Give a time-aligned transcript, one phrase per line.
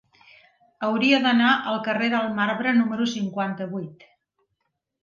[0.87, 4.11] Hauria d'anar al carrer del Marbre número cinquanta-vuit.